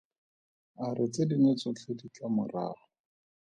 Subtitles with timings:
[0.83, 2.83] A re tse dingwe tsotlhe di tla morago.